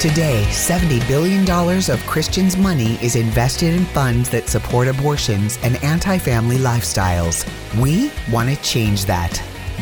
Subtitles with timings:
[0.00, 1.42] Today, $70 billion
[1.90, 7.44] of Christians' money is invested in funds that support abortions and anti family lifestyles.
[7.78, 9.30] We want to change that.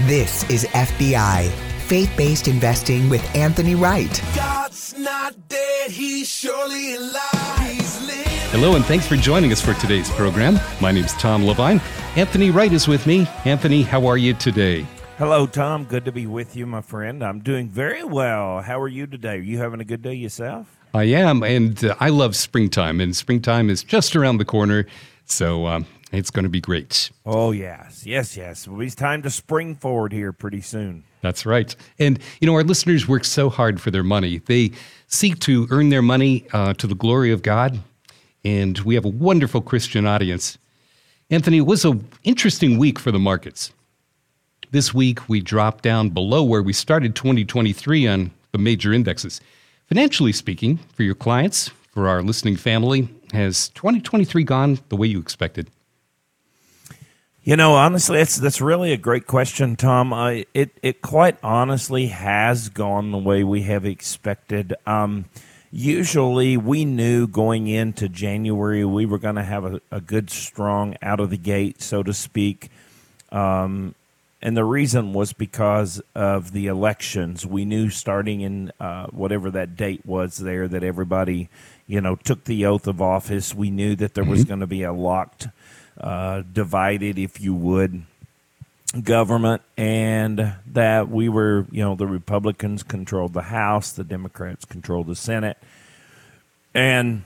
[0.09, 1.51] This is FBI,
[1.87, 4.21] faith based investing with Anthony Wright.
[4.35, 7.79] God's not dead, he's surely alive.
[8.51, 10.59] Hello, and thanks for joining us for today's program.
[10.81, 11.81] My name is Tom Levine.
[12.17, 13.29] Anthony Wright is with me.
[13.45, 14.85] Anthony, how are you today?
[15.19, 15.83] Hello, Tom.
[15.83, 17.25] Good to be with you, my friend.
[17.25, 18.63] I'm doing very well.
[18.63, 19.35] How are you today?
[19.35, 20.79] Are you having a good day yourself?
[20.95, 24.87] I am, and uh, I love springtime, and springtime is just around the corner,
[25.25, 27.11] so um, it's going to be great.
[27.27, 28.69] Oh, yes, yes, yes.
[28.69, 31.03] Well, it's time to spring forward here pretty soon.
[31.21, 31.75] That's right.
[31.99, 34.39] And, you know, our listeners work so hard for their money.
[34.39, 34.71] They
[35.09, 37.81] seek to earn their money uh, to the glory of God,
[38.45, 40.59] and we have a wonderful Christian audience.
[41.29, 43.73] Anthony, it was an interesting week for the markets.
[44.71, 49.41] This week, we dropped down below where we started 2023 on the major indexes.
[49.87, 55.21] Financially speaking, for your clients, for our listening family, has 2023 gone the way you
[55.21, 55.71] expected?
[57.43, 60.13] You know, honestly, that's that's really a great question, Tom.
[60.13, 64.75] Uh, it it quite honestly has gone the way we have expected.
[64.85, 65.25] Um,
[65.71, 70.95] usually, we knew going into January we were going to have a, a, good, strong
[71.01, 72.69] out of the gate, so to speak.
[73.33, 73.95] Um,
[74.41, 77.45] and the reason was because of the elections.
[77.45, 81.49] We knew starting in uh, whatever that date was there that everybody,
[81.89, 83.53] you know, took the oath of office.
[83.53, 84.31] We knew that there mm-hmm.
[84.31, 85.49] was going to be a locked,
[86.01, 88.05] uh, divided, if you would,
[89.03, 95.09] government, and that we were, you know, the Republicans controlled the House, the Democrats controlled
[95.09, 95.59] the Senate,
[96.75, 97.25] and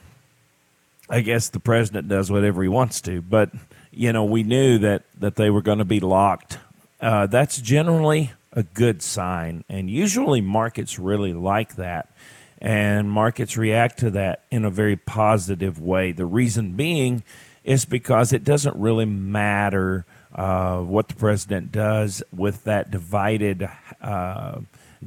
[1.10, 3.50] I guess the president does whatever he wants to, but
[3.90, 6.56] you know, we knew that that they were going to be locked
[7.02, 9.64] uh, that's generally a good sign.
[9.68, 12.14] And usually markets really like that.
[12.58, 16.12] And markets react to that in a very positive way.
[16.12, 17.24] The reason being
[17.64, 23.68] is because it doesn't really matter uh, what the president does with that divided
[24.00, 24.60] uh,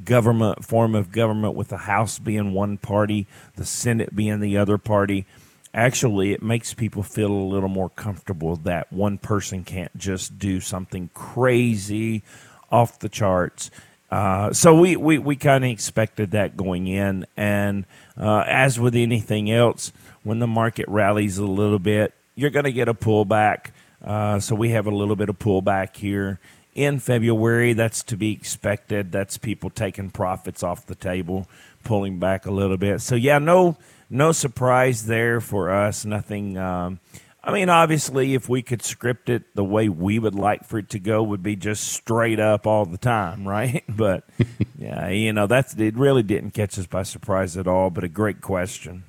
[0.03, 3.25] government form of government, with the House being one party,
[3.55, 5.25] the Senate being the other party
[5.75, 10.59] actually it makes people feel a little more comfortable that one person can't just do
[10.59, 12.23] something crazy
[12.71, 13.69] off the charts.
[14.09, 17.25] Uh, so we, we, we kind of expected that going in.
[17.35, 17.85] And
[18.17, 19.91] uh, as with anything else,
[20.23, 23.71] when the market rallies a little bit, you're going to get a pullback.
[24.03, 26.39] Uh, so we have a little bit of pullback here
[26.73, 27.73] in February.
[27.73, 29.11] That's to be expected.
[29.11, 31.47] That's people taking profits off the table,
[31.85, 32.99] pulling back a little bit.
[32.99, 33.77] So, yeah, no
[34.09, 36.05] no surprise there for us.
[36.05, 36.57] Nothing.
[36.57, 36.99] Um,
[37.43, 40.89] I mean, obviously, if we could script it the way we would like for it
[40.89, 43.83] to go, would be just straight up all the time, right?
[43.87, 44.23] But
[44.77, 45.95] yeah, you know, that's it.
[45.95, 47.89] Really didn't catch us by surprise at all.
[47.89, 49.03] But a great question.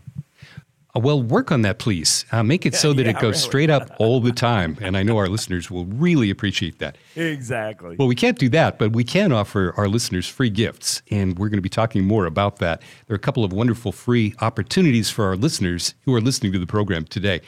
[0.97, 2.25] Uh, well, work on that, please.
[2.33, 3.39] Uh, make it so that yeah, it goes really.
[3.39, 4.79] straight up all the time.
[4.81, 6.97] And I know our listeners will really appreciate that.
[7.17, 7.97] Exactly.
[7.99, 11.03] Well, we can't do that, but we can offer our listeners free gifts.
[11.11, 12.83] And we're going to be talking more about that.
[13.07, 16.59] There are a couple of wonderful free opportunities for our listeners who are listening to
[16.59, 17.41] the program today.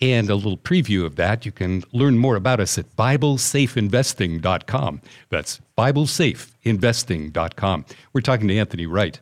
[0.00, 5.02] And a little preview of that, you can learn more about us at BibleSafeInvesting.com.
[5.28, 7.84] That's BibleSafeInvesting.com.
[8.12, 9.20] We're talking to Anthony Wright.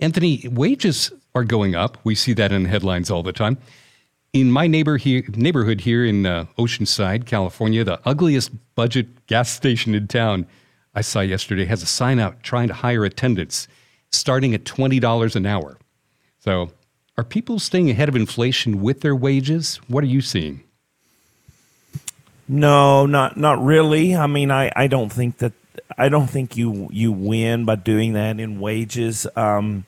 [0.00, 1.98] Anthony, wages are going up.
[2.04, 3.58] We see that in the headlines all the time.
[4.32, 4.98] In my neighbor
[5.36, 10.46] neighborhood here in uh, Oceanside, California, the ugliest budget gas station in town
[10.94, 13.68] I saw yesterday has a sign out trying to hire attendants
[14.10, 15.78] starting at $20 an hour.
[16.38, 16.70] So,
[17.16, 19.76] are people staying ahead of inflation with their wages?
[19.86, 20.64] What are you seeing?
[22.48, 24.16] No, not not really.
[24.16, 25.52] I mean, I, I don't think that
[25.96, 29.26] I don't think you you win by doing that in wages.
[29.36, 29.84] Um,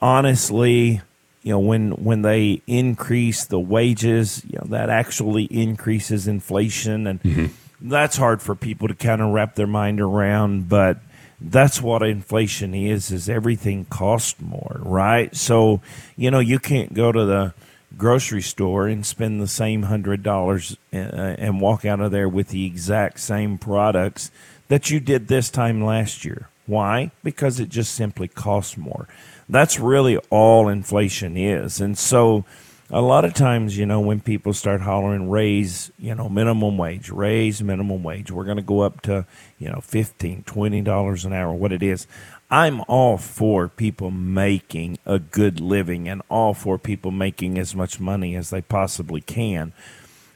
[0.00, 1.00] honestly,
[1.42, 7.22] you know, when when they increase the wages, you know, that actually increases inflation, and
[7.22, 7.46] mm-hmm.
[7.80, 10.68] that's hard for people to kind of wrap their mind around.
[10.68, 10.98] But
[11.40, 15.34] that's what inflation is: is everything costs more, right?
[15.34, 15.80] So,
[16.16, 17.54] you know, you can't go to the
[17.96, 22.48] grocery store and spend the same hundred dollars uh, and walk out of there with
[22.48, 24.30] the exact same products
[24.68, 26.48] that you did this time last year.
[26.66, 27.10] Why?
[27.24, 29.08] Because it just simply costs more.
[29.48, 31.80] That's really all inflation is.
[31.80, 32.44] And so
[32.90, 37.10] a lot of times, you know, when people start hollering raise, you know, minimum wage,
[37.10, 39.26] raise minimum wage, we're going to go up to,
[39.58, 42.06] you know, 15, 20 dollars an hour, what it is.
[42.50, 48.00] I'm all for people making a good living and all for people making as much
[48.00, 49.74] money as they possibly can.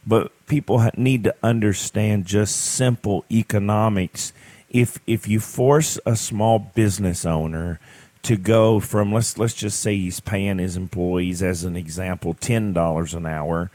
[0.06, 4.34] But people need to understand just simple economics.
[4.68, 7.80] If if you force a small business owner
[8.22, 12.72] to go from let's let's just say he's paying his employees as an example ten
[12.72, 13.70] dollars an hour,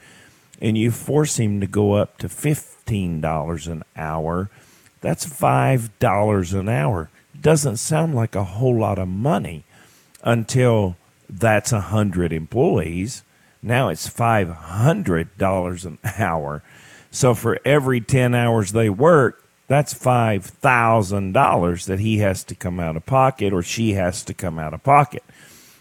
[0.62, 4.50] and you force him to go up to fifteen dollars an hour,
[5.02, 7.10] that's five dollars an hour.
[7.40, 9.64] Doesn't sound like a whole lot of money
[10.24, 10.96] until
[11.30, 13.24] that's a hundred employees.
[13.62, 16.64] Now it's five hundred dollars an hour.
[17.12, 22.56] So for every ten hours they work, that's five thousand dollars that he has to
[22.56, 25.24] come out of pocket or she has to come out of pocket.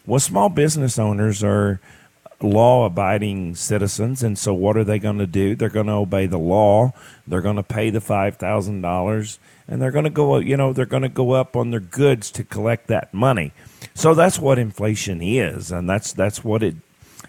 [0.06, 1.80] Well, small business owners are
[2.40, 5.54] law abiding citizens and so what are they going to do?
[5.54, 6.92] They're going to obey the law.
[7.26, 9.38] They're going to pay the $5000
[9.68, 12.30] and they're going to go you know they're going to go up on their goods
[12.32, 13.52] to collect that money.
[13.94, 16.76] So that's what inflation is and that's that's what it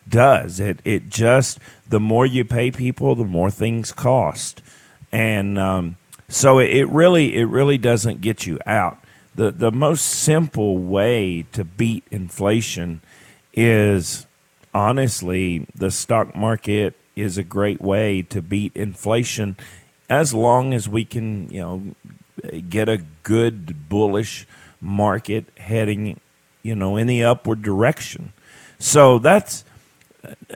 [0.10, 0.60] does.
[0.60, 4.62] It it just the more you pay people the more things cost.
[5.10, 5.96] And um,
[6.30, 9.00] so it, really it really doesn't get you out.
[9.36, 13.02] The the most simple way to beat inflation
[13.54, 14.26] is
[14.74, 19.58] honestly the stock market is a great way to beat inflation
[20.10, 21.82] as long as we can, you know,
[22.70, 24.48] get a good bullish
[24.80, 26.20] market heading,
[26.62, 28.34] you know, in the upward direction.
[28.80, 29.66] So that's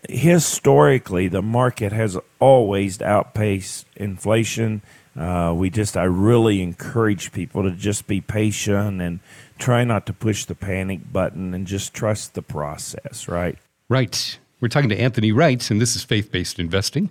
[0.10, 4.82] historically the market has always outpaced inflation
[5.18, 9.20] uh, we just, I really encourage people to just be patient and
[9.58, 13.58] try not to push the panic button and just trust the process, right?
[13.90, 14.40] Right.
[14.62, 17.10] We're talking to Anthony Wright, and this is Faith Based Investing.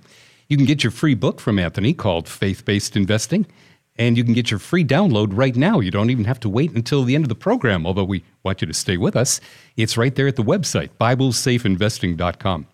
[0.48, 3.46] You can get your free book from Anthony called Faith Based Investing,
[3.98, 5.80] and you can get your free download right now.
[5.80, 8.62] You don't even have to wait until the end of the program, although we want
[8.62, 9.40] you to stay with us.
[9.76, 12.66] It's right there at the website, BiblesafeInvesting.com.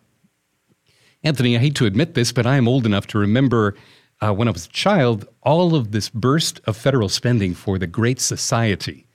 [1.25, 3.75] Anthony, I hate to admit this, but I am old enough to remember
[4.21, 7.87] uh, when I was a child, all of this burst of federal spending for the
[7.87, 9.07] Great Society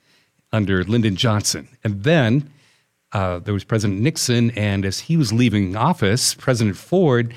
[0.52, 1.68] under Lyndon Johnson.
[1.82, 2.50] And then
[3.12, 7.34] uh, there was President Nixon, and as he was leaving office, President Ford,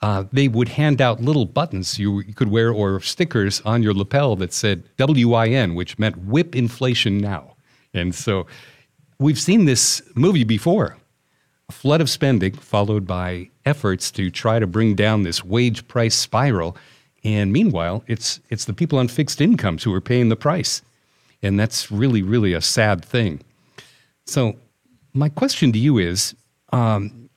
[0.00, 3.92] uh, they would hand out little buttons you, you, could wear or stickers on your
[3.92, 7.56] lapel that said WIN, which meant whip inflation now.
[7.92, 8.46] And so
[9.18, 10.96] we've seen this movie before
[11.68, 16.14] a flood of spending followed by efforts to try to bring down this wage price
[16.14, 16.76] spiral
[17.36, 20.82] and meanwhile, it's it's the people on fixed incomes who are paying the price.
[21.42, 23.40] And that's really, really a sad thing.
[24.26, 24.56] So,
[25.12, 26.34] my question to you is
[26.72, 27.30] um,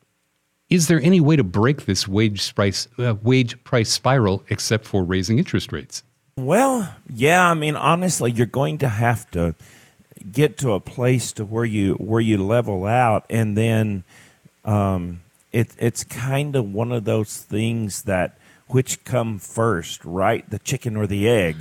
[0.70, 5.04] Is there any way to break this wage price, uh, wage price spiral except for
[5.04, 6.04] raising interest rates?
[6.36, 7.50] Well, yeah.
[7.50, 9.56] I mean, honestly, you're going to have to
[10.32, 14.04] get to a place to where you where you level out, and then
[14.66, 15.22] um,
[15.52, 18.38] it, it's kind of one of those things that
[18.74, 20.50] which come first, right?
[20.50, 21.58] The chicken or the egg?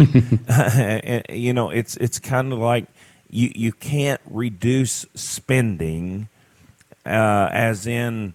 [1.31, 2.87] you know, it's it's kind of like
[3.29, 6.29] you you can't reduce spending,
[7.05, 8.35] uh, as in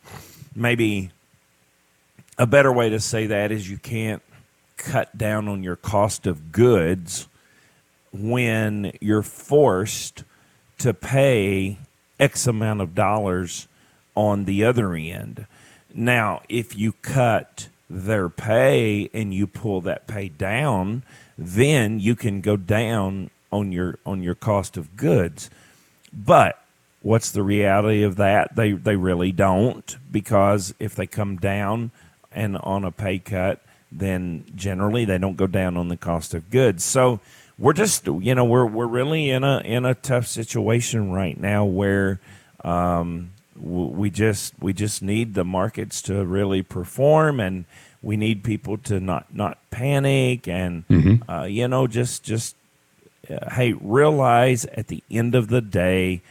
[0.55, 1.11] maybe
[2.37, 4.21] a better way to say that is you can't
[4.77, 7.27] cut down on your cost of goods
[8.11, 10.23] when you're forced
[10.77, 11.77] to pay
[12.19, 13.67] X amount of dollars
[14.15, 15.47] on the other end.
[15.93, 21.03] Now, if you cut their pay and you pull that pay down,
[21.37, 25.49] then you can go down on your on your cost of goods.
[26.11, 26.61] But
[27.01, 28.55] what's the reality of that?
[28.55, 31.91] They they really don't because if they come down
[32.31, 33.61] and on a pay cut,
[33.91, 36.83] then generally they don't go down on the cost of goods.
[36.83, 37.19] So
[37.57, 41.65] we're just you know we're we're really in a in a tough situation right now
[41.65, 42.19] where
[42.63, 47.65] um, we just we just need the markets to really perform and
[48.01, 51.29] we need people to not not panic and mm-hmm.
[51.29, 52.55] uh, you know just just
[53.29, 56.21] uh, hey realize at the end of the day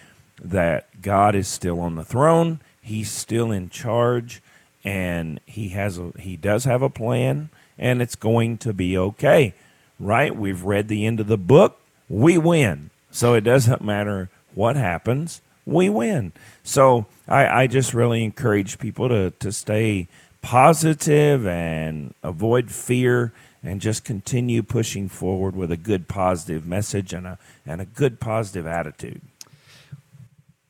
[0.42, 4.42] that God is still on the throne he's still in charge
[4.84, 9.54] and he has a he does have a plan and it's going to be okay
[9.98, 10.34] right?
[10.36, 12.90] We've read the end of the book we win.
[13.10, 16.32] So it doesn't matter what happens we win.
[16.62, 20.08] So I, I just really encourage people to, to stay
[20.42, 27.26] positive and avoid fear and just continue pushing forward with a good positive message and
[27.26, 29.22] a, and a good positive attitude.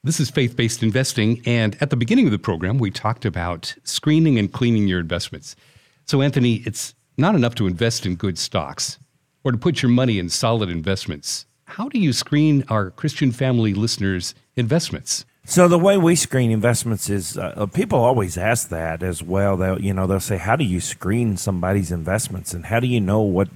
[0.05, 1.43] This is faith based investing.
[1.45, 5.57] And at the beginning of the program, we talked about screening and cleaning your investments.
[6.05, 8.99] So, Anthony, it's not enough to invest in good stocks
[9.43, 11.47] or to put your money in solid investments.
[11.67, 15.25] How do you screen our Christian family listeners' investments?
[15.47, 19.57] So the way we screen investments is uh, uh, people always ask that as well.
[19.57, 23.01] They'll you know they'll say, "How do you screen somebody's investments, and how do you
[23.01, 23.49] know what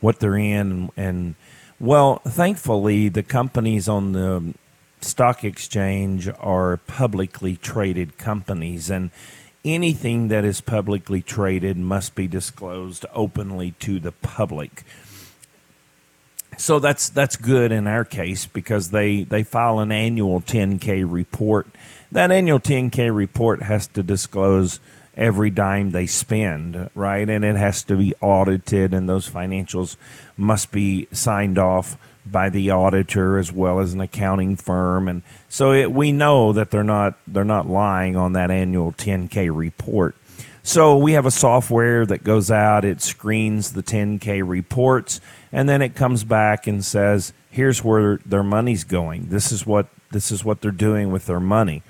[0.00, 1.34] what they're in?" And, and
[1.78, 4.54] well, thankfully, the companies on the
[5.00, 9.10] stock exchange are publicly traded companies, and
[9.64, 14.84] anything that is publicly traded must be disclosed openly to the public.
[16.56, 21.66] So that's that's good in our case because they, they file an annual 10K report.
[22.10, 24.80] That annual 10K report has to disclose
[25.16, 27.28] every dime they spend, right?
[27.28, 29.96] And it has to be audited, and those financials
[30.36, 31.96] must be signed off
[32.30, 36.70] by the auditor as well as an accounting firm, and so it, we know that
[36.70, 40.14] they're not they're not lying on that annual 10K report.
[40.62, 45.20] So we have a software that goes out, it screens the 10K reports,
[45.52, 49.28] and then it comes back and says, "Here's where their money's going.
[49.28, 51.82] This is what this is what they're doing with their money."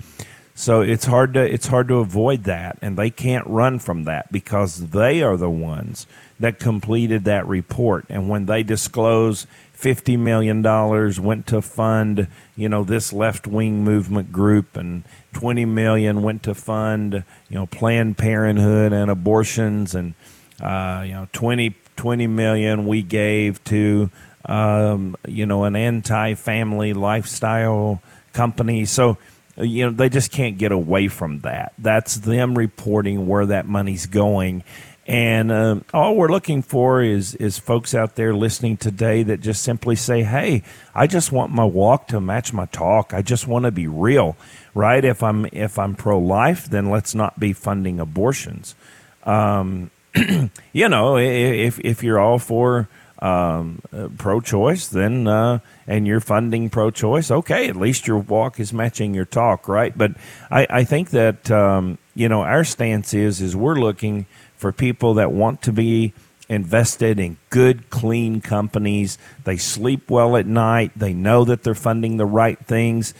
[0.59, 4.31] So it's hard to it's hard to avoid that, and they can't run from that
[4.31, 6.07] because they are the ones
[6.39, 8.05] that completed that report.
[8.09, 9.45] And when they disclose
[9.77, 15.03] fifty million dollars went to fund, you know, this left wing movement group, and
[15.33, 20.15] twenty million went to fund, you know, Planned Parenthood and abortions, and
[20.61, 24.09] uh, you know, 20, 20 million we gave to,
[24.45, 28.01] um, you know, an anti-family lifestyle
[28.33, 28.85] company.
[28.85, 29.19] So
[29.59, 34.05] you know they just can't get away from that that's them reporting where that money's
[34.05, 34.63] going
[35.07, 39.63] and uh, all we're looking for is is folks out there listening today that just
[39.63, 40.61] simply say hey
[40.93, 43.13] i just want my walk to match my talk.
[43.13, 44.35] I just want to be real
[44.73, 45.03] right?
[45.03, 48.75] If i'm if i'm pro-life then let's not be funding abortions.
[49.23, 49.91] Um,
[50.73, 56.69] you know if if you're all for um, uh, pro-choice, then uh, and you're funding
[56.69, 59.97] pro-choice, okay, at least your walk is matching your talk, right?
[59.97, 60.11] But
[60.51, 65.13] I, I think that um, you know our stance is is we're looking for people
[65.15, 66.13] that want to be
[66.49, 69.17] invested in good, clean companies.
[69.43, 70.91] They sleep well at night.
[70.95, 73.13] They know that they're funding the right things,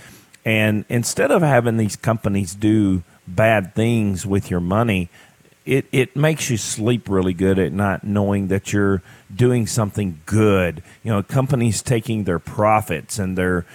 [0.45, 5.09] and instead of having these companies do bad things with your money,
[5.65, 9.03] it, it makes you sleep really good at night knowing that you're
[9.33, 10.81] doing something good.
[11.03, 13.65] You know, companies taking their profits and they're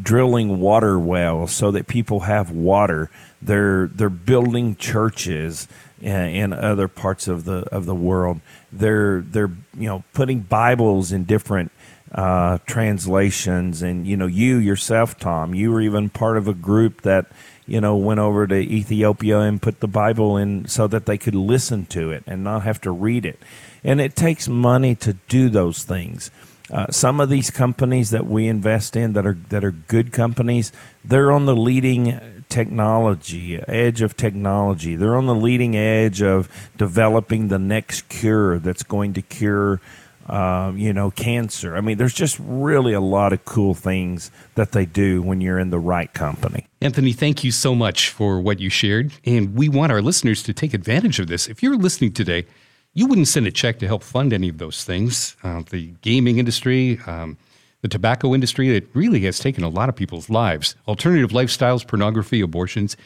[0.00, 3.10] drilling water wells so that people have water.
[3.42, 5.68] They're they're building churches
[6.02, 8.40] in other parts of the of the world.
[8.70, 11.72] They're they're you know putting Bibles in different
[12.12, 17.02] uh, translations, and you know you yourself, Tom, you were even part of a group
[17.02, 17.26] that
[17.66, 21.34] you know, went over to Ethiopia and put the Bible in so that they could
[21.34, 23.38] listen to it and not have to read it.
[23.84, 26.30] And it takes money to do those things.
[26.70, 30.72] Uh, some of these companies that we invest in that are that are good companies,
[31.04, 34.94] they're on the leading technology edge of technology.
[34.94, 39.80] They're on the leading edge of developing the next cure that's going to cure
[40.28, 41.76] uh, you know, cancer.
[41.76, 45.58] I mean, there's just really a lot of cool things that they do when you're
[45.58, 46.68] in the right company.
[46.80, 49.12] Anthony, thank you so much for what you shared.
[49.24, 51.48] And we want our listeners to take advantage of this.
[51.48, 52.46] If you're listening today,
[52.94, 55.36] you wouldn't send a check to help fund any of those things.
[55.42, 57.36] Uh, the gaming industry, um,
[57.82, 60.74] the tobacco industry, it really has taken a lot of people's lives.
[60.88, 62.96] Alternative lifestyles, pornography, abortions.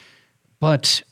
[0.61, 1.03] But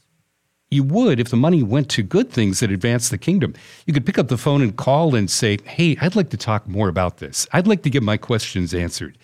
[0.71, 3.54] you would if the money went to good things that advance the kingdom.
[3.87, 6.68] You could pick up the phone and call and say, Hey, I'd like to talk
[6.68, 7.47] more about this.
[7.52, 9.16] I'd like to get my questions answered.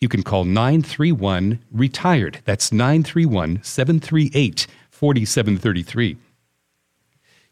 [0.00, 2.40] You can call 931 Retired.
[2.44, 6.16] That's 931 738 4733.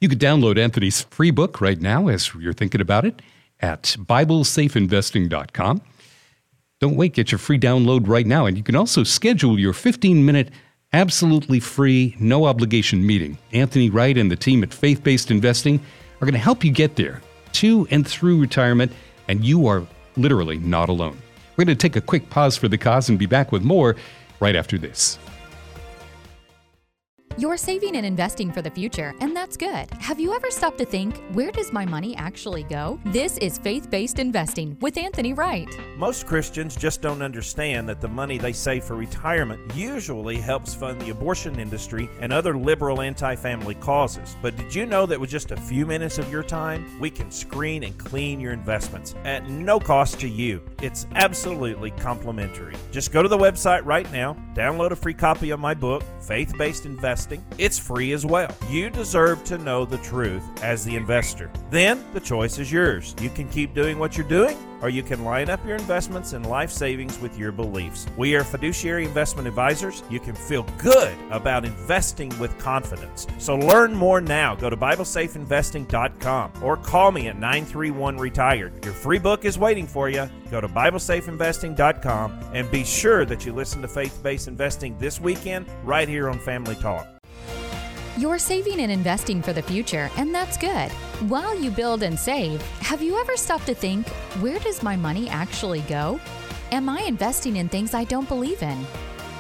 [0.01, 3.21] You could download Anthony's free book right now as you're thinking about it
[3.61, 5.83] at BibleSafeInvesting.com.
[6.81, 8.47] Don't wait, get your free download right now.
[8.47, 10.49] And you can also schedule your 15 minute
[10.95, 13.37] absolutely free, no obligation meeting.
[13.53, 16.97] Anthony Wright and the team at Faith Based Investing are going to help you get
[16.97, 17.21] there
[17.53, 18.93] to and through retirement,
[19.29, 21.19] and you are literally not alone.
[21.57, 23.95] We're going to take a quick pause for the cause and be back with more
[24.41, 25.19] right after this.
[27.41, 29.91] You're saving and investing for the future, and that's good.
[29.93, 33.01] Have you ever stopped to think, where does my money actually go?
[33.07, 35.67] This is faith based investing with Anthony Wright.
[35.97, 41.01] Most Christians just don't understand that the money they save for retirement usually helps fund
[41.01, 44.37] the abortion industry and other liberal anti family causes.
[44.43, 47.31] But did you know that with just a few minutes of your time, we can
[47.31, 50.61] screen and clean your investments at no cost to you?
[50.83, 52.77] It's absolutely complimentary.
[52.93, 56.53] Just go to the website right now, download a free copy of my book, Faith
[56.59, 58.55] Based Investing investing, it's free as well.
[58.69, 61.51] You deserve to know the truth as the investor.
[61.71, 63.15] Then the choice is yours.
[63.21, 66.47] You can keep doing what you're doing or you can line up your investments and
[66.47, 68.07] life savings with your beliefs.
[68.17, 70.03] We are fiduciary investment advisors.
[70.09, 73.27] You can feel good about investing with confidence.
[73.39, 74.55] So learn more now.
[74.55, 78.85] Go to BibleSafeInvesting.com or call me at 931 Retired.
[78.85, 80.29] Your free book is waiting for you.
[80.51, 85.67] Go to BibleSafeInvesting.com and be sure that you listen to Faith Based Investing this weekend
[85.85, 87.20] right here on Family Talk.
[88.21, 90.91] You're saving and investing for the future, and that's good.
[91.31, 94.07] While you build and save, have you ever stopped to think,
[94.41, 96.21] where does my money actually go?
[96.71, 98.87] Am I investing in things I don't believe in?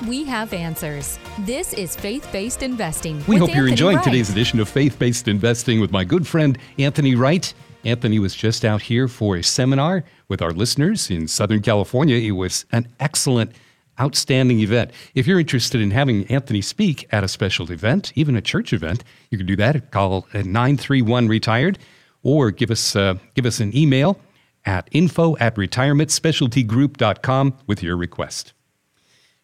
[0.08, 1.18] We have answers.
[1.40, 3.22] This is Faith Based Investing.
[3.28, 4.04] We hope you're enjoying Wright.
[4.04, 7.52] today's edition of Faith Based Investing with my good friend Anthony Wright.
[7.84, 12.16] Anthony was just out here for a seminar with our listeners in Southern California.
[12.16, 13.52] It was an excellent,
[14.00, 14.90] outstanding event.
[15.14, 19.04] If you're interested in having Anthony speak at a special event, even a church event,
[19.30, 19.90] you can do that.
[19.90, 21.78] Call at 931 Retired
[22.22, 24.18] or give us, uh, give us an email
[24.64, 28.52] at info at retirementspecialtygroup.com with your request.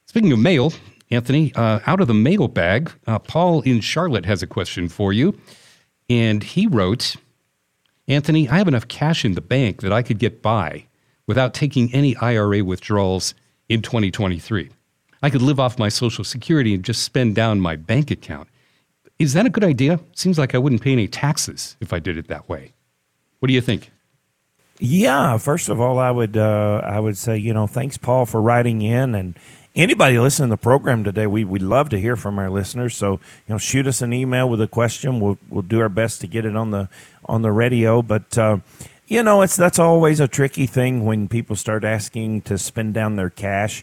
[0.06, 0.72] Speaking of mail,
[1.10, 5.12] Anthony, uh, out of the mail bag, uh, Paul in Charlotte has a question for
[5.12, 5.38] you.
[6.08, 7.16] And he wrote
[8.08, 10.86] Anthony, I have enough cash in the bank that I could get by
[11.26, 13.34] without taking any IRA withdrawals
[13.68, 14.70] in 2023.
[15.22, 18.48] I could live off my Social Security and just spend down my bank account.
[19.18, 20.00] Is that a good idea?
[20.14, 22.72] Seems like I wouldn't pay any taxes if I did it that way.
[23.38, 23.90] What do you think?
[24.78, 28.42] Yeah, first of all, I would uh, I would say you know thanks Paul for
[28.42, 29.38] writing in and
[29.74, 31.26] anybody listening to the program today.
[31.26, 32.94] We we love to hear from our listeners.
[32.94, 35.18] So you know shoot us an email with a question.
[35.18, 36.90] We'll we'll do our best to get it on the
[37.24, 38.02] on the radio.
[38.02, 38.58] But uh,
[39.06, 43.16] you know it's that's always a tricky thing when people start asking to spend down
[43.16, 43.82] their cash.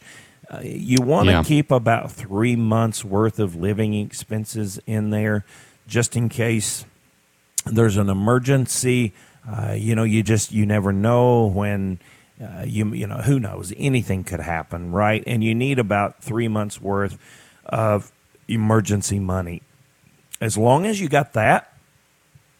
[0.50, 1.44] Uh, you want to Yeah.
[1.44, 5.46] keep about three months worth of living expenses in there,
[5.88, 6.86] just in case
[7.66, 9.14] there's an emergency.
[9.50, 12.00] Uh, you know, you just you never know when
[12.42, 15.24] uh, you you know who knows anything could happen, right?
[15.26, 17.18] And you need about three months worth
[17.66, 18.12] of
[18.48, 19.62] emergency money.
[20.42, 21.73] As long as you got that,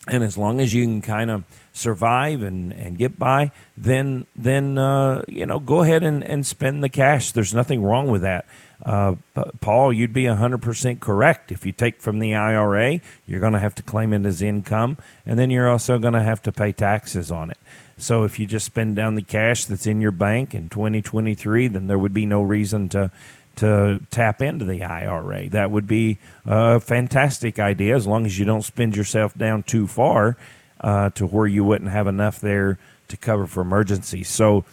[0.08, 4.78] and as long as you can kind of survive and, and get by, then then
[4.78, 7.32] uh, you know go ahead and, and spend the cash.
[7.32, 8.46] There's nothing wrong with that.
[8.86, 9.16] Uh,
[9.62, 11.54] Paul, you'd be 100% correct.
[11.54, 14.98] If you take from the IRA, you're going to have to claim it as income,
[15.26, 17.58] and then you're also going to have to pay taxes on it.
[17.98, 21.88] So if you just spend down the cash that's in your bank in 2023, then
[21.88, 23.12] there would be no reason to
[23.58, 25.50] to tap into the IRA.
[25.50, 29.88] That would be a fantastic idea as long as you don't spend yourself down too
[29.88, 30.38] far
[30.82, 34.30] uh, to where you wouldn't have enough there to cover for emergencies.
[34.30, 34.66] So,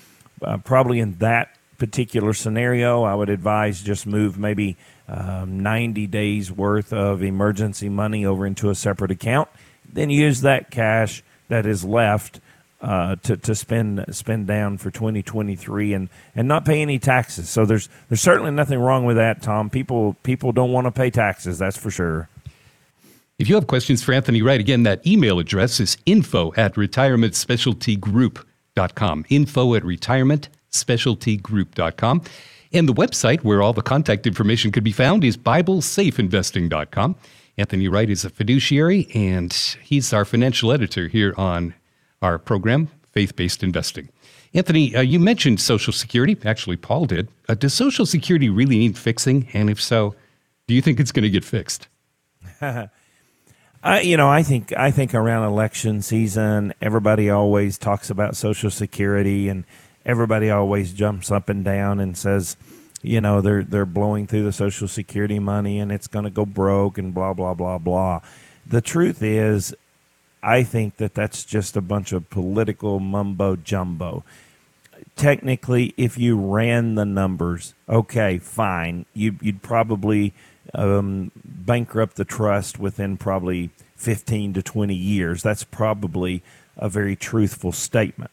[0.42, 4.76] uh, probably in that particular scenario, I would advise just move maybe
[5.08, 9.48] um, 90 days worth of emergency money over into a separate account.
[9.92, 12.40] Then use that cash that is left
[12.80, 17.50] uh, to to spend spend down for 2023 and and not pay any taxes.
[17.50, 19.70] So there's there's certainly nothing wrong with that, Tom.
[19.70, 22.30] People people don't want to pay taxes, that's for sure.
[23.38, 29.24] If you have questions for Anthony Wright, again, that email address is info at retirementspecialtygroup.com.
[29.30, 32.22] Info at retirementspecialtygroup.com.
[32.72, 37.16] And the website where all the contact information could be found is BibleSafeInvesting.com.
[37.56, 41.74] Anthony Wright is a fiduciary, and he's our financial editor here on
[42.22, 44.08] our program, Faith Based Investing.
[44.52, 46.36] Anthony, uh, you mentioned Social Security.
[46.44, 47.28] Actually, Paul did.
[47.48, 49.48] Uh, does Social Security really need fixing?
[49.52, 50.14] And if so,
[50.66, 51.88] do you think it's going to get fixed?
[53.82, 58.70] I, you know, I think I think around election season, everybody always talks about Social
[58.70, 59.64] Security, and
[60.04, 62.56] everybody always jumps up and down and says,
[63.02, 66.44] you know, they're they're blowing through the Social Security money, and it's going to go
[66.44, 68.20] broke, and blah blah blah blah.
[68.66, 69.74] The truth is,
[70.42, 74.24] I think that that's just a bunch of political mumbo jumbo.
[75.16, 80.32] Technically, if you ran the numbers, okay, fine, you, you'd probably
[80.74, 85.42] um, bankrupt the trust within probably 15 to 20 years.
[85.42, 86.42] That's probably
[86.76, 88.30] a very truthful statement.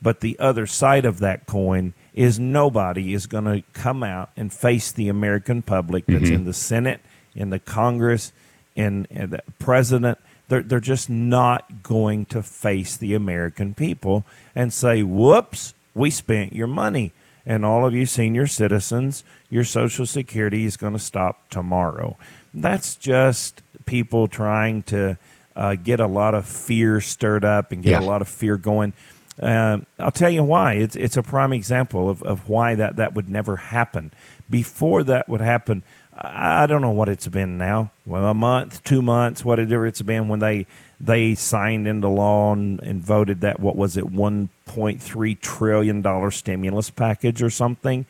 [0.00, 4.52] But the other side of that coin is nobody is going to come out and
[4.52, 7.00] face the American public that's in the Senate,
[7.34, 8.32] in the Congress,
[8.74, 10.18] in, in the president.
[10.48, 14.24] They're, they're just not going to face the American people
[14.54, 17.12] and say, whoops, we spent your money.
[17.44, 22.16] And all of you senior citizens, your Social Security is going to stop tomorrow.
[22.54, 25.18] That's just people trying to
[25.56, 28.00] uh, get a lot of fear stirred up and get Yeah.
[28.00, 28.92] a lot of fear going.
[29.40, 30.74] Um, I'll tell you why.
[30.74, 34.12] It's it's a prime example of, of why that, that would never happen.
[34.48, 35.82] Before that would happen,
[36.14, 37.90] I don't know what it's been now.
[38.04, 40.66] Well, a month, two months, whatever it's been when they
[41.00, 46.02] they signed into law and, and voted that what was it, one point three trillion
[46.02, 48.04] dollar stimulus package or something.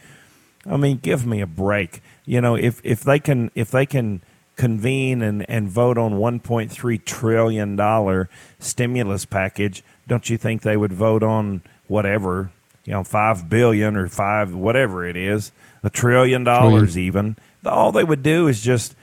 [0.67, 2.03] I mean, give me a break.
[2.27, 4.21] You know, if if they can if they can
[4.57, 10.62] convene and, and vote on one point three trillion dollar stimulus package, don't you think
[10.62, 12.51] they would vote on whatever,
[12.85, 15.53] you know, five billion or five whatever it is,
[15.85, 17.37] a trillion dollars even?
[17.64, 18.94] All they would do is just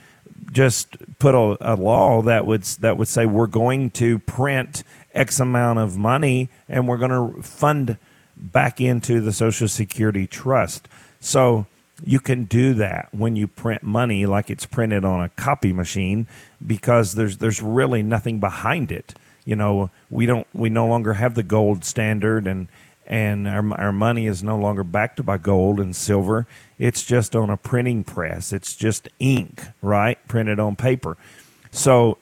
[0.52, 4.82] just put a, a, law that would that would say we're going to print
[5.14, 7.96] X amount of money and we're going to fund
[8.36, 10.88] back into the Social Security trust.
[11.20, 11.66] So
[12.04, 16.26] you can do that when you print money like it's printed on a copy machine
[16.66, 19.14] because there's there's really nothing behind it.
[19.44, 22.68] You know, we don't we no longer have the gold standard and
[23.10, 26.46] and our, our money is no longer backed by gold and silver.
[26.78, 28.52] It's just on a printing press.
[28.52, 30.16] It's just ink, right?
[30.28, 31.16] Printed on paper.
[31.72, 32.18] So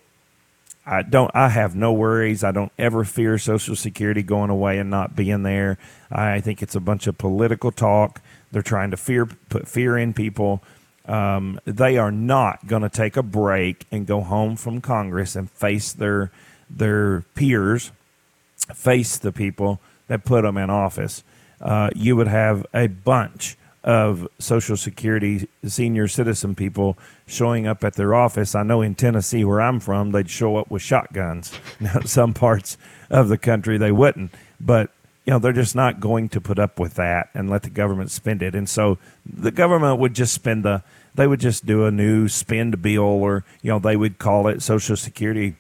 [0.87, 2.43] I don't I have no worries.
[2.43, 5.77] I don't ever fear social security going away and not being there.
[6.11, 8.23] I think it's a bunch of political talk.
[8.51, 10.63] They're trying to fear put fear in people.
[11.05, 15.51] Um, they are not going to take a break and go home from Congress and
[15.51, 16.33] face their
[16.71, 17.93] their peers,
[18.75, 21.23] face the people that put them in office,
[21.61, 27.95] uh, you would have a bunch of Social Security senior citizen people showing up at
[27.95, 28.55] their office.
[28.55, 31.53] I know in Tennessee, where I'm from, they'd show up with shotguns.
[31.81, 32.77] Now, some parts
[33.09, 34.91] of the country they wouldn't, but
[35.25, 38.11] you know they're just not going to put up with that and let the government
[38.11, 38.55] spend it.
[38.55, 40.83] And so the government would just spend the
[41.15, 44.61] they would just do a new spend bill, or you know they would call it
[44.63, 45.57] Social Security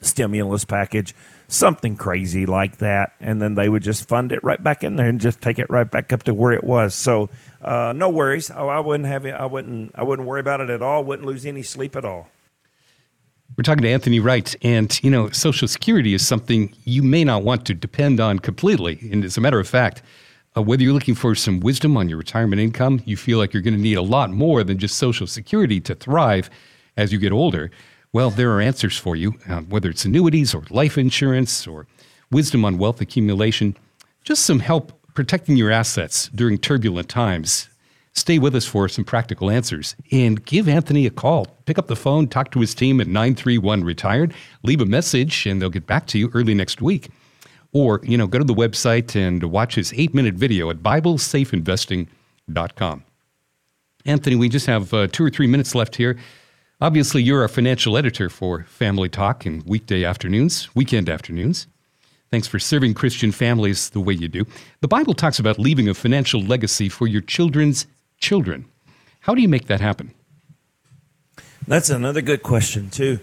[0.00, 1.14] stimulus package
[1.48, 5.08] something crazy like that, and then they would just fund it right back in there
[5.08, 6.94] and just take it right back up to where it was.
[6.94, 7.30] So
[7.62, 8.50] uh, no worries.
[8.50, 9.32] Oh, I wouldn't have it.
[9.32, 9.92] I wouldn't.
[9.94, 11.04] I wouldn't worry about it at all.
[11.04, 12.28] Wouldn't lose any sleep at all.
[13.56, 17.42] We're talking to Anthony Wright, and you know, Social Security is something you may not
[17.42, 18.98] want to depend on completely.
[19.10, 20.02] And as a matter of fact,
[20.56, 23.62] uh, whether you're looking for some wisdom on your retirement income, you feel like you're
[23.62, 26.50] going to need a lot more than just Social Security to thrive
[26.96, 27.70] as you get older.
[28.16, 31.86] Well, there are answers for you, uh, whether it's annuities or life insurance or
[32.30, 33.76] wisdom on wealth accumulation,
[34.24, 37.68] just some help protecting your assets during turbulent times.
[38.14, 41.44] Stay with us for some practical answers and give Anthony a call.
[41.66, 45.60] Pick up the phone, talk to his team at 931 Retired, leave a message, and
[45.60, 47.10] they'll get back to you early next week.
[47.74, 53.04] Or, you know, go to the website and watch his eight minute video at BibleSafeInvesting.com.
[54.06, 56.16] Anthony, we just have uh, two or three minutes left here.
[56.78, 61.66] Obviously, you're our financial editor for Family Talk and weekday afternoons, weekend afternoons.
[62.30, 64.44] Thanks for serving Christian families the way you do.
[64.82, 67.86] The Bible talks about leaving a financial legacy for your children's
[68.18, 68.66] children.
[69.20, 70.12] How do you make that happen?
[71.66, 73.20] That's another good question too.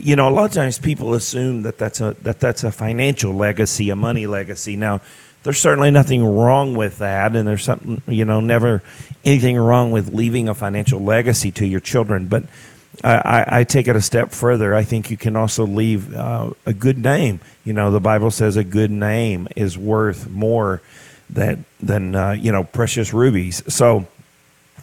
[0.00, 3.34] You know, a lot of times people assume that that's a that that's a financial
[3.34, 4.76] legacy, a money legacy.
[4.76, 5.00] Now,
[5.42, 8.84] there's certainly nothing wrong with that, and there's something you know never
[9.24, 12.44] anything wrong with leaving a financial legacy to your children, but
[13.02, 14.74] I, I, take it a step further.
[14.74, 17.40] I think you can also leave uh, a good name.
[17.64, 20.80] You know, the Bible says a good name is worth more
[21.28, 23.62] than than uh, you know precious rubies.
[23.72, 24.06] So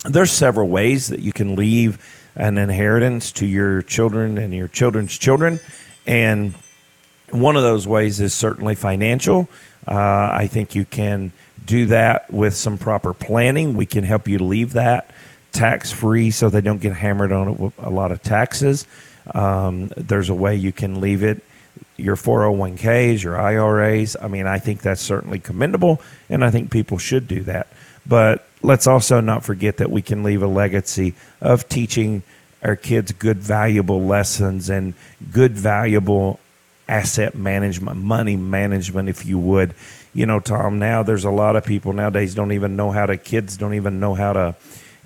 [0.03, 2.03] there's several ways that you can leave
[2.35, 5.59] an inheritance to your children and your children's children,
[6.05, 6.53] and
[7.29, 9.47] one of those ways is certainly financial.
[9.87, 11.31] Uh, I think you can
[11.65, 13.75] do that with some proper planning.
[13.75, 15.09] We can help you leave that
[15.51, 18.85] tax free so they don't get hammered on it with a lot of taxes.
[19.33, 21.43] Um, there's a way you can leave it
[21.97, 24.17] your 401ks, your IRAs.
[24.19, 27.67] I mean, I think that's certainly commendable, and I think people should do that.
[28.05, 32.23] But let's also not forget that we can leave a legacy of teaching
[32.63, 34.93] our kids good, valuable lessons and
[35.31, 36.39] good, valuable
[36.87, 39.73] asset management, money management, if you would.
[40.13, 43.17] You know, Tom, now there's a lot of people nowadays don't even know how to,
[43.17, 44.55] kids don't even know how to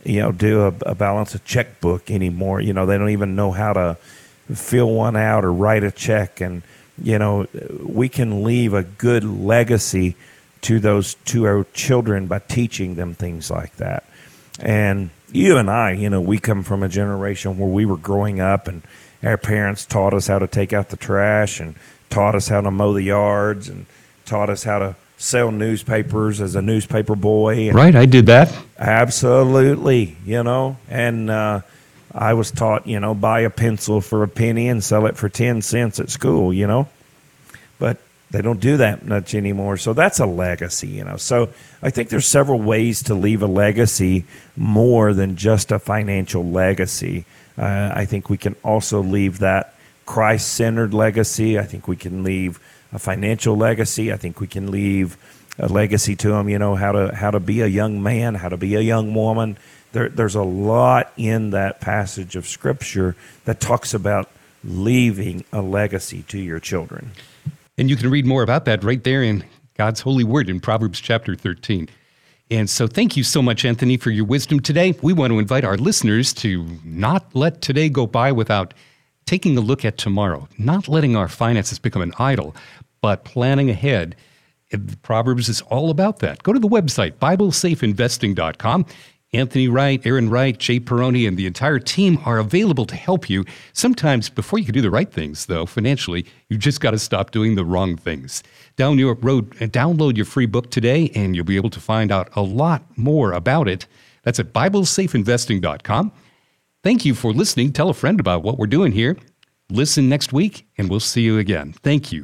[0.05, 2.61] you know, do a, a balance a checkbook anymore.
[2.61, 3.97] You know, they don't even know how to
[4.53, 6.39] fill one out or write a check.
[6.39, 6.61] And,
[7.01, 7.47] you know,
[7.83, 10.15] we can leave a good legacy
[10.61, 14.05] to those to our children by teaching them things like that.
[14.59, 18.39] And you and I, you know, we come from a generation where we were growing
[18.39, 18.83] up and
[19.23, 21.75] our parents taught us how to take out the trash and
[22.09, 23.85] taught us how to mow the yards and
[24.25, 27.71] taught us how to sell newspapers as a newspaper boy.
[27.71, 28.55] right, I did that.
[28.77, 31.61] Absolutely, you know, and uh,
[32.13, 35.29] I was taught, you know, buy a pencil for a penny and sell it for
[35.29, 36.87] ten cents at school, you know.
[37.79, 37.97] But
[38.31, 39.77] They don't do that much anymore.
[39.77, 41.15] So that's a legacy, you know.
[41.17, 41.49] So
[41.81, 44.25] I think there's several ways to leave a legacy
[44.57, 47.25] more than just a financial legacy.
[47.57, 49.75] Uh, I think we can also leave that
[50.05, 51.57] Christ centered legacy.
[51.57, 52.59] I think we can leave
[52.93, 54.11] a financial legacy.
[54.11, 55.17] I think we can leave
[55.57, 58.49] a legacy to them, you know, how to how to be a young man, how
[58.49, 59.57] to be a young woman.
[59.91, 64.29] There, there's a lot in that passage of scripture that talks about
[64.63, 67.11] leaving a legacy to your children.
[67.77, 69.45] And you can read more about that right there in
[69.75, 71.89] God's holy word in Proverbs chapter 13.
[72.51, 74.93] And so, thank you so much, Anthony, for your wisdom today.
[75.01, 78.73] We want to invite our listeners to not let today go by without
[79.25, 82.55] taking a look at tomorrow, not letting our finances become an idol,
[83.01, 84.15] but planning ahead.
[85.01, 86.43] Proverbs is all about that.
[86.43, 88.85] Go to the website, BibleSafeInvesting.com.
[89.33, 93.43] Anthony Wright, Aaron Wright, Jay Peroni, and the entire team are available to help you.
[93.73, 97.31] Sometimes, before you can do the right things, though, financially, you just got to stop
[97.31, 98.43] doing the wrong things.
[98.77, 102.11] Down your road, uh, download your free book today, and you'll be able to find
[102.11, 103.87] out a lot more about it.
[104.23, 106.11] That's at BibleSafeInvesting.com.
[106.85, 107.73] Thank you for listening.
[107.73, 109.17] Tell a friend about what we're doing here.
[109.71, 111.73] Listen next week, and we'll see you again.
[111.81, 112.21] Thank you.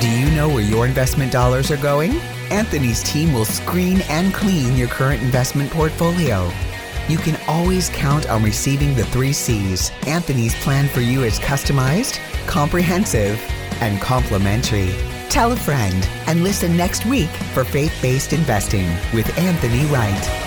[0.00, 2.16] Do you know where your investment dollars are going?
[2.50, 6.50] Anthony's team will screen and clean your current investment portfolio.
[7.08, 9.92] You can always count on receiving the three C's.
[10.08, 13.40] Anthony's plan for you is customized, comprehensive,
[13.80, 14.92] and complimentary.
[15.28, 20.46] Tell a friend and listen next week for faith based investing with Anthony Wright.